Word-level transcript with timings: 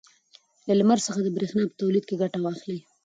له 0.67 0.73
لمر 0.79 0.99
څخه 1.07 1.19
د 1.21 1.27
برېښنا 1.35 1.63
په 1.67 1.75
تولید 1.81 2.03
کې 2.07 2.19
ګټه 2.21 2.39
واخلئ. 2.41 2.79